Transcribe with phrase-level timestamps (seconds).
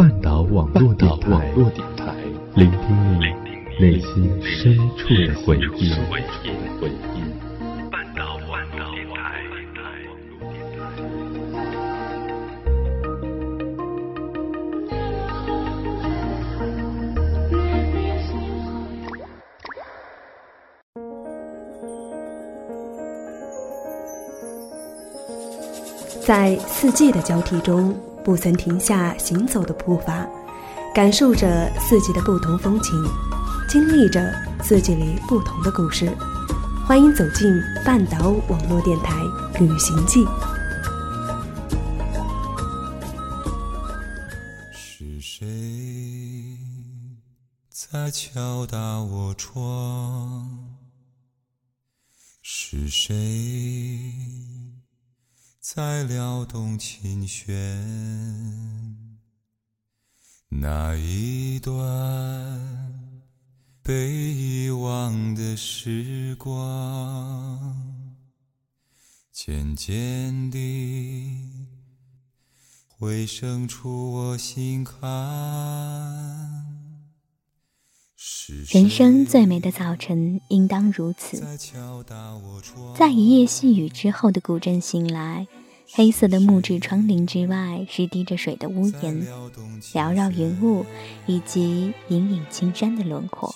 [0.00, 2.16] 半岛网络电台，
[2.54, 3.26] 聆听你
[3.78, 5.92] 内心深处的回忆。
[7.90, 9.44] 半岛网络电台。
[26.22, 27.94] 在四季的交替中。
[28.24, 30.26] 不曾停下行走的步伐，
[30.94, 33.02] 感受着四季的不同风情，
[33.68, 36.10] 经历着四季里不同的故事。
[36.86, 37.52] 欢迎走进
[37.84, 39.14] 半岛网络电台
[39.58, 40.24] 《旅行记》。
[44.72, 46.58] 是谁
[47.68, 50.48] 在敲打我窗？
[52.42, 53.14] 是谁？
[55.72, 57.54] 在撩动琴弦，
[60.48, 61.72] 那一段
[63.80, 68.16] 被遗忘的时光，
[69.30, 71.38] 渐渐地
[72.88, 74.98] 回声出我心坎。
[78.72, 81.42] 人生最美的早晨，应当如此。
[82.96, 85.46] 在一夜细雨之后的古镇醒来，
[85.92, 89.26] 黑色的木质窗棂之外是滴着水的屋檐，
[89.92, 90.84] 缭绕云雾
[91.26, 93.54] 以及隐隐青山的轮廓。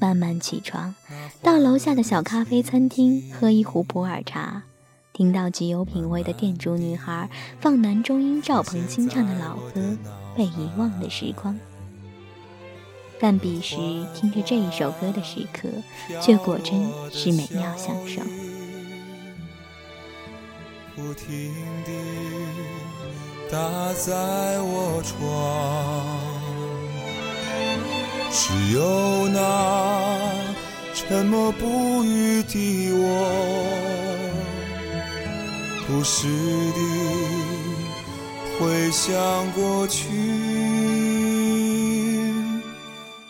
[0.00, 0.94] 慢慢起床，
[1.42, 4.62] 到楼下的小咖啡餐厅喝一壶普洱茶，
[5.12, 7.28] 听到极有品味的店主女孩
[7.60, 9.80] 放男中音赵鹏清唱的老歌
[10.36, 11.54] 《被遗忘的时光》。
[13.20, 13.76] 但彼时
[14.14, 15.68] 听着这一首歌的时刻，
[16.20, 18.22] 却果真是美妙享受。
[20.94, 21.52] 不停
[21.84, 21.92] 地
[23.50, 23.58] 打
[23.94, 25.18] 在我窗，
[28.30, 29.38] 只有那
[30.94, 33.04] 沉默不语的我，
[35.86, 36.26] 不时
[36.74, 36.80] 地
[38.58, 40.47] 回想过去。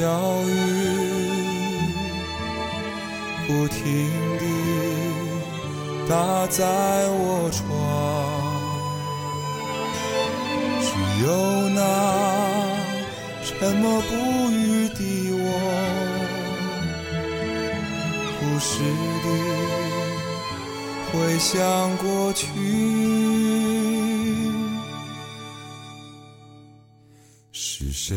[0.00, 0.08] 小
[0.44, 0.48] 雨，
[3.46, 3.84] 不停
[4.38, 4.44] 地
[6.08, 6.64] 打在
[7.10, 7.60] 我窗。
[10.80, 10.88] 只
[11.22, 11.28] 有
[11.68, 11.78] 那
[13.44, 14.14] 沉默不
[14.50, 15.00] 语的
[15.36, 15.44] 我，
[18.40, 18.72] 不时
[19.22, 19.26] 地
[21.12, 21.54] 回想
[21.98, 22.48] 过去。
[27.52, 28.16] 是谁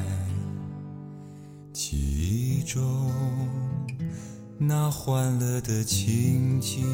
[4.63, 6.85] 那欢乐的情景，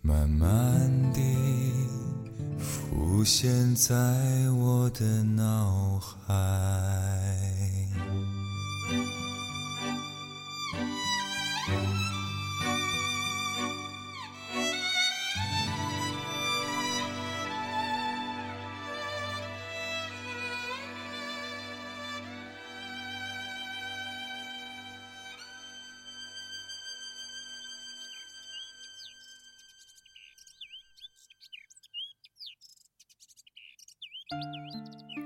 [0.00, 1.20] 慢慢地
[2.56, 3.92] 浮现在
[4.52, 7.63] 我的脑海。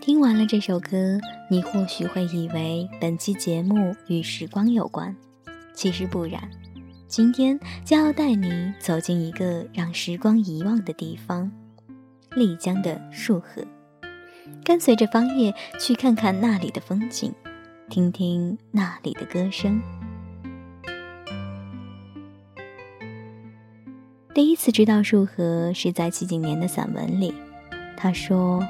[0.09, 1.21] 听完了这首歌，
[1.51, 5.15] 你或许会以为本期节目与时光有关，
[5.75, 6.51] 其实不然。
[7.07, 11.53] 今天将要带你走进一个让时光遗忘的地方——
[12.35, 13.63] 丽江的束河，
[14.65, 17.31] 跟随着方叶去看看那里的风景，
[17.91, 19.79] 听听那里的歌声。
[24.33, 27.35] 第一次知道束河是在齐景年的散文里，
[27.95, 28.67] 他说：“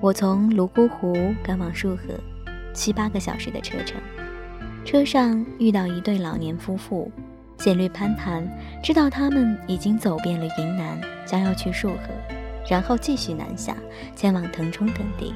[0.00, 2.02] 我从泸沽湖赶往束河，
[2.72, 4.00] 七八个小时的车程。”
[4.84, 7.10] 车上遇到一对老年夫妇，
[7.56, 8.48] 简略攀谈，
[8.82, 12.02] 知道他们已经走遍了云南，将要去束河，
[12.70, 13.76] 然后继续南下，
[14.14, 15.34] 前往腾冲等地。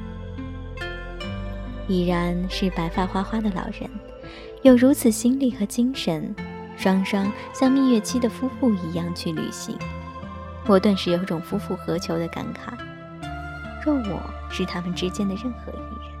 [1.87, 3.89] 已然是白发花花的老人，
[4.61, 6.33] 有如此心力和精神，
[6.77, 9.77] 双双像蜜月期的夫妇一样去旅行，
[10.65, 12.73] 我顿时有种夫复何求的感慨。
[13.83, 16.13] 若我是他们之间的任何一人。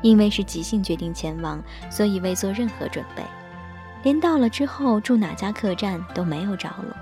[0.00, 1.60] 因为是即兴决定前往，
[1.90, 3.24] 所以未做任何准备，
[4.04, 6.94] 连到了之后住哪家客栈都没有着落。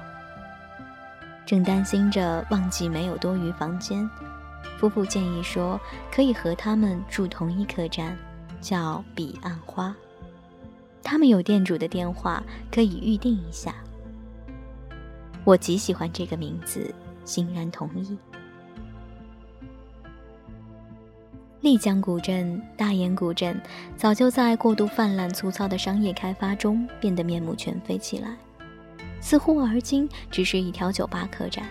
[1.44, 4.08] 正担心着忘记没有多余房间，
[4.78, 5.78] 夫妇建议说
[6.10, 8.16] 可以和他们住同一客栈，
[8.60, 9.94] 叫彼岸花。
[11.02, 12.42] 他们有店主的电话，
[12.72, 13.74] 可以预定一下。
[15.44, 16.92] 我极喜欢这个名字，
[17.24, 18.18] 欣然同意。
[21.62, 23.60] 丽江古镇、大研古镇
[23.96, 28.36] 早就在过度泛滥、粗糙的商业开发中变得面目全非起来，
[29.20, 31.64] 似乎而今只是一条酒吧客栈。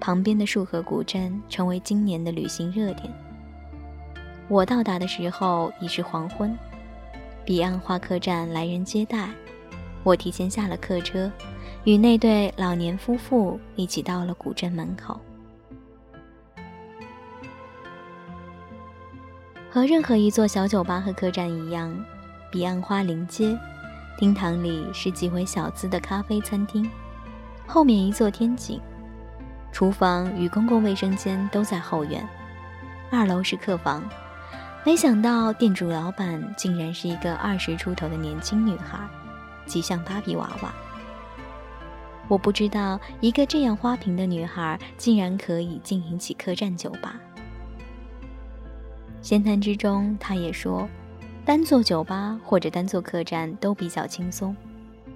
[0.00, 3.12] 旁边的束河古镇成为今年的旅行热点。
[4.48, 6.56] 我到达的时候已是黄昏，
[7.44, 9.28] 彼岸花客栈来人接待，
[10.02, 11.30] 我提前下了客车，
[11.84, 15.20] 与那对老年夫妇一起到了古镇门口。
[19.76, 21.94] 和任何一座小酒吧和客栈一样，
[22.50, 23.54] 彼岸花临街，
[24.16, 26.90] 厅堂里是极为小资的咖啡餐厅，
[27.66, 28.80] 后面一座天井，
[29.70, 32.26] 厨房与公共卫生间都在后院，
[33.10, 34.02] 二楼是客房。
[34.82, 38.98] 没想到店主老板竟然是一个二十出头的年轻女孩，
[39.66, 40.72] 极像芭比娃娃。
[42.28, 47.20] 我不知道一个这样花瓶的女孩竟然可以经营起客栈酒吧。
[49.26, 50.88] 闲谈之中，他也说，
[51.44, 54.54] 单做酒吧或者单做客栈都比较轻松，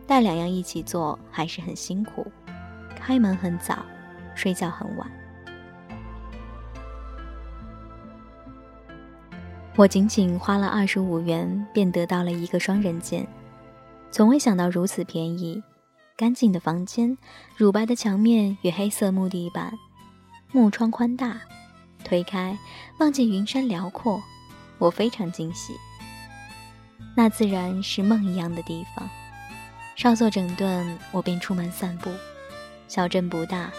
[0.04, 2.26] 但两样一起做还是很辛苦。
[2.96, 3.86] 开门很早，
[4.34, 5.08] 睡觉很晚。
[9.76, 13.24] 我仅仅花了二十五元，便得到了一个双人间，
[14.10, 15.62] 从未想到如此便宜。
[16.16, 17.16] 干净的房间，
[17.56, 19.72] 乳白的墙面与黑色木地板，
[20.50, 21.40] 木窗宽大。
[22.10, 22.58] 推开，
[22.98, 24.20] 望见云山辽阔，
[24.78, 25.74] 我非常惊喜。
[27.14, 29.08] 那自然是梦一样的地方。
[29.94, 32.10] 稍作整顿，我便出门散步。
[32.88, 33.70] 小镇不大，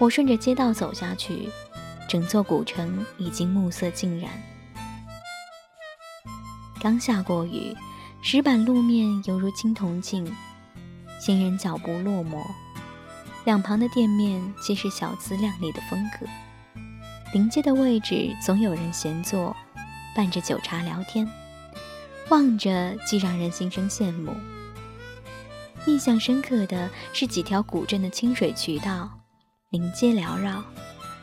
[0.00, 1.48] 我顺着街道走下去，
[2.08, 4.32] 整座古城已经暮色尽染。
[6.80, 7.72] 刚下过雨，
[8.20, 10.28] 石板路面犹如青铜镜，
[11.20, 12.44] 行人脚步落寞。
[13.44, 16.26] 两旁的店面皆是小资亮丽的风格。
[17.32, 19.54] 临街的位置总有人闲坐，
[20.14, 21.28] 伴着酒茶聊天，
[22.28, 24.32] 望着既让人心生羡慕。
[25.86, 29.10] 印象深刻的是几条古镇的清水渠道，
[29.70, 30.62] 临街缭绕，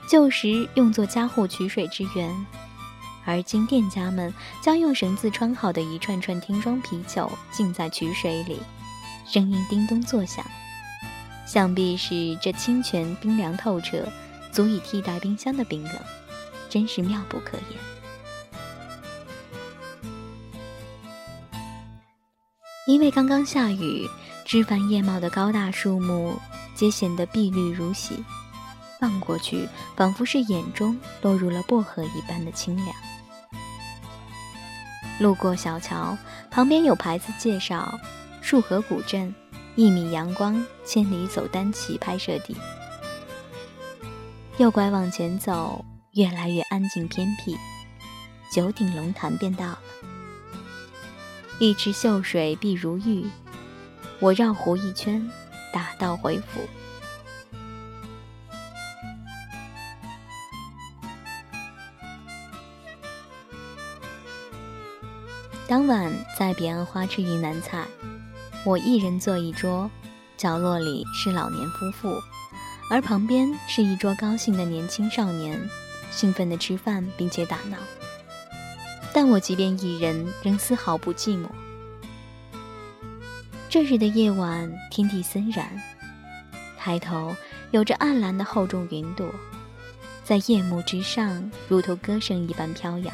[0.08, 2.46] 旧时用作家户取水之源，
[3.26, 4.32] 而今店家们
[4.62, 8.60] 将用绳子穿好的一串串听装啤酒浸在渠水里，
[9.26, 10.46] 声音叮咚作响，
[11.46, 14.06] 想必是这清泉冰凉透彻。
[14.54, 15.94] 足以替代冰箱的冰冷，
[16.70, 17.80] 真是妙不可言。
[22.86, 24.08] 因为刚刚下雨，
[24.46, 26.40] 枝繁叶茂的高大树木
[26.76, 28.24] 皆显得碧绿如洗，
[29.02, 32.96] 望过去仿佛是眼中落入了薄荷一般的清凉。
[35.20, 36.16] 路过小桥，
[36.52, 37.98] 旁边有牌子介绍：
[38.42, 39.34] 束河古镇，
[39.76, 42.56] 一米阳光，千里走单骑拍摄地。
[44.58, 47.58] 右拐往前走，越来越安静偏僻，
[48.52, 49.80] 九鼎龙潭便到了。
[51.58, 53.28] 一池秀水碧如玉，
[54.20, 55.28] 我绕湖一圈，
[55.74, 56.62] 打道回府。
[65.68, 67.88] 当晚在彼岸花吃云南菜，
[68.64, 69.90] 我一人坐一桌，
[70.38, 72.22] 角落里是老年夫妇。
[72.90, 75.60] 而旁边是一桌高兴的年轻少年，
[76.12, 77.78] 兴奋地吃饭并且打闹。
[79.14, 81.48] 但我即便一人，仍丝毫不寂寞。
[83.70, 85.68] 这日的夜晚，天地森然，
[86.78, 87.36] 抬头
[87.72, 89.28] 有着暗蓝的厚重云朵，
[90.24, 93.12] 在夜幕之上，如同歌声一般飘摇。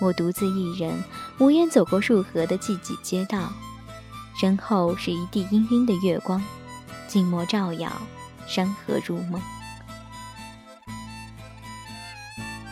[0.00, 1.02] 我独自一人，
[1.38, 3.50] 无言走过束河的寂寂街道，
[4.38, 6.42] 身后是一地氤氲的月光，
[7.08, 7.90] 静默照耀。
[8.46, 9.38] 山河如梦，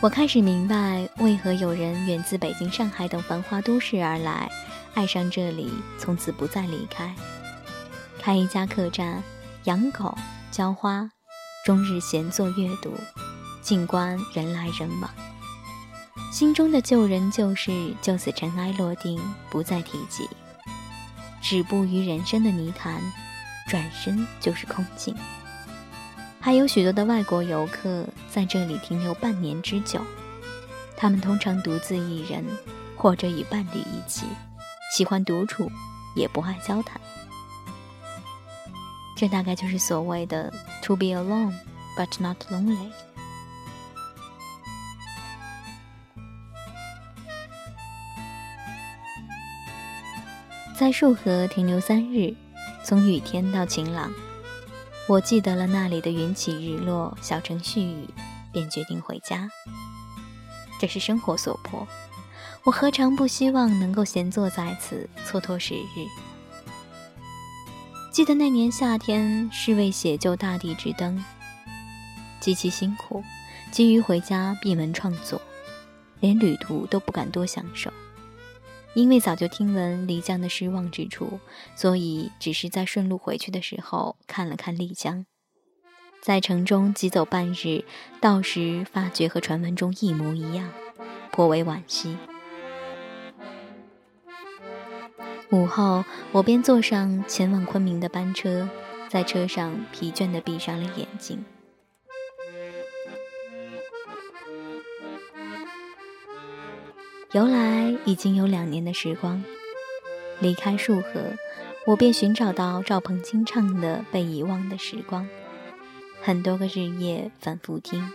[0.01, 4.49] 我开始明白为何有人远自北京、上海等繁华都市而来，
[4.95, 7.13] 爱上这里，从此不再离开。
[8.19, 9.21] 开一家客栈，
[9.65, 10.17] 养狗、
[10.49, 11.11] 浇花，
[11.63, 12.91] 终日闲坐阅读，
[13.61, 15.11] 静观人来人往。
[16.31, 20.27] 心中的旧人旧事就此尘埃落定，不再提及。
[21.39, 22.99] 止步于人生的泥潭，
[23.67, 25.15] 转身就是空境。
[26.39, 29.99] 还有许多的外国游客在这里停留半年之久，
[30.95, 32.43] 他们通常独自一人，
[32.95, 34.25] 或者与伴侣一起，
[34.91, 35.69] 喜欢独处，
[36.15, 36.99] 也不爱交谈。
[39.17, 41.53] 这大概就是所谓的 “to be alone
[41.97, 42.91] but not lonely”。
[50.77, 52.35] 在束河停留三日，
[52.87, 54.09] 从雨天到晴朗。
[55.09, 58.07] 我记得了那里的云起日落、小城细雨，
[58.53, 59.49] 便决定回家。
[60.79, 61.85] 这是生活所迫，
[62.63, 66.07] 我何尝不希望能够闲坐在此，蹉跎时日？
[68.09, 71.21] 记得那年夏天，是为写就大地之灯，
[72.39, 73.21] 极其辛苦，
[73.69, 75.41] 急于回家闭门创作，
[76.21, 77.91] 连旅途都不敢多享受。
[78.93, 81.39] 因为早就听闻漓江的失望之处，
[81.75, 85.25] 所以只是在顺路回去的时候看了看丽江，
[86.21, 87.83] 在城中急走半日，
[88.19, 90.71] 到时发觉和传闻中一模一样，
[91.31, 92.17] 颇为惋惜。
[95.51, 98.67] 午后，我便坐上前往昆明的班车，
[99.07, 101.45] 在车上疲倦地闭上了眼睛。
[107.33, 109.43] 由来已经有两年的时光，
[110.39, 111.33] 离开束河，
[111.85, 115.25] 我便寻找到赵鹏清唱的《被遗忘的时光》，
[116.21, 118.09] 很多个日夜反复听，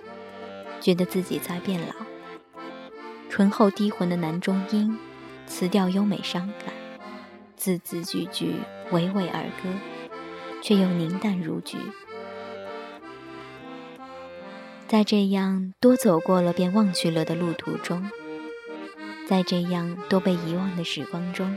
[0.81, 1.95] 觉得自己在变老。
[3.29, 4.99] 醇厚低浑的男中音，
[5.47, 6.73] 词调优美伤感，
[7.55, 8.55] 字字句句
[8.93, 9.69] 娓娓而歌，
[10.63, 11.77] 却又凝淡如菊。
[14.89, 18.11] 在这样多走过了便忘去了的路途中。
[19.29, 21.57] 在这样多被遗忘的时光中，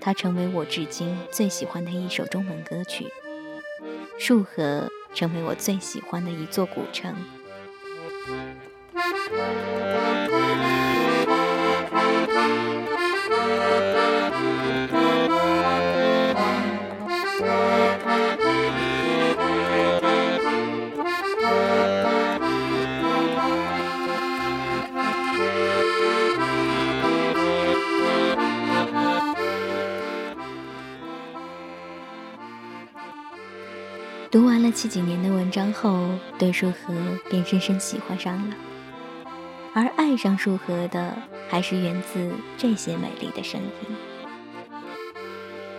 [0.00, 3.06] 它成为我至今最喜欢的一首中文歌曲。
[4.18, 7.14] 束河成为我最喜欢的一座古城。
[34.84, 36.94] 读完了七几年的文章后，对树河
[37.30, 38.54] 便深深喜欢上了。
[39.72, 41.16] 而爱上树河的，
[41.48, 43.96] 还是源自这些美丽的声音。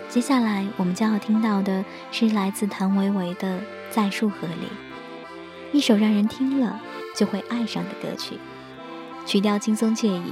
[0.09, 3.59] 接下来我们将要听到的是来自谭维维的
[3.91, 4.53] 《在树河里》，
[5.75, 6.79] 一首让人听了
[7.15, 8.39] 就会爱上的歌曲。
[9.25, 10.31] 曲调轻松惬意，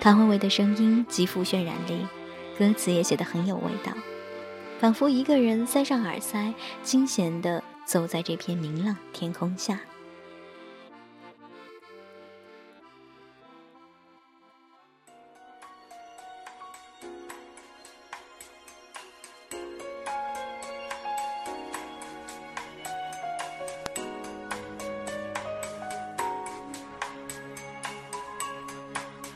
[0.00, 2.06] 谭维维的声音极富渲染力，
[2.58, 3.92] 歌词也写得很有味道。
[4.80, 9.80] 仿佛一个人塞上耳塞，清闲地走在这片明朗天空下。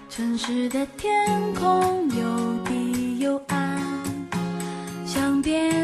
[0.08, 3.76] 城市的天空有低有暗。
[5.46, 5.75] 蝙蝠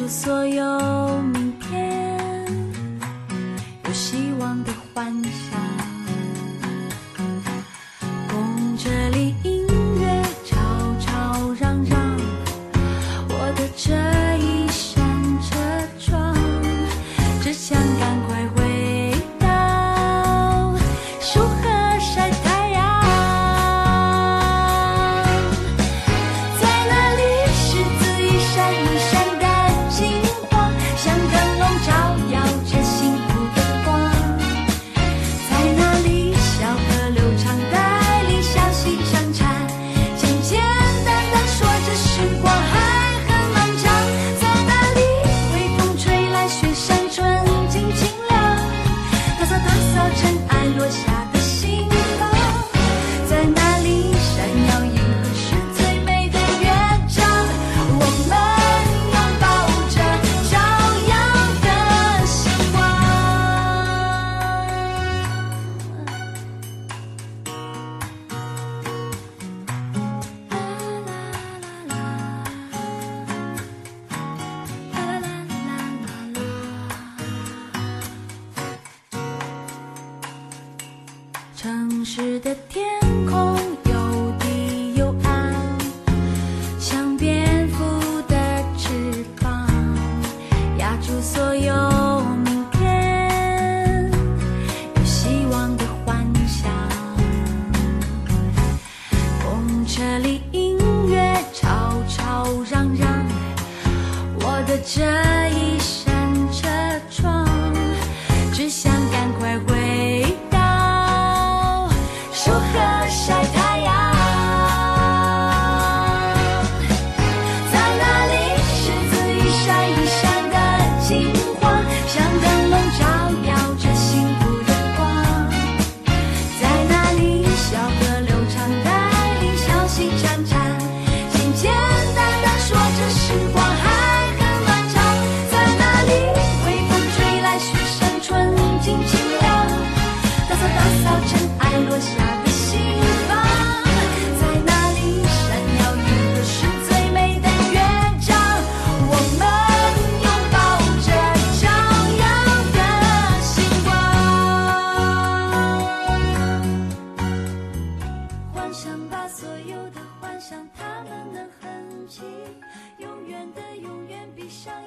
[0.00, 2.18] 出所有明天，
[3.84, 5.39] 有希望的幻想。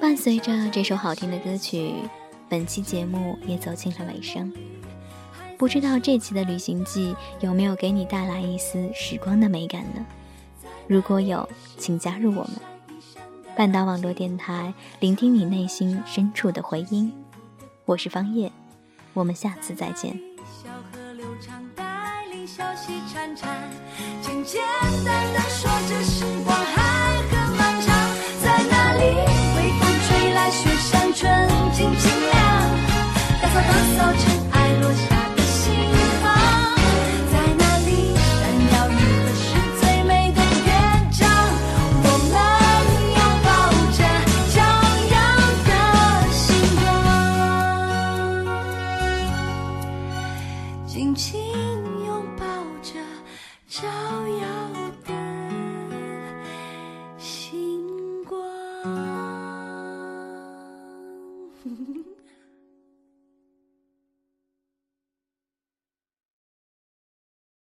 [0.04, 1.94] 伴随着这首好听的歌曲，
[2.46, 4.52] 本期节目也走进了尾声。
[5.56, 10.04] 不知道这期的旅行记有没有给你带来一丝时光的美感呢？
[10.86, 12.50] 如果有，请加入我们，
[13.56, 17.10] 半岛网络电台，聆听你内心深处的回音。
[17.86, 18.52] 我是方叶，
[19.14, 20.20] 我们下次再见。
[20.62, 23.46] 小河流长，带领小溪潺潺，
[24.20, 24.60] 简简
[25.02, 26.33] 单单说着。
[33.66, 34.43] 打扫尘。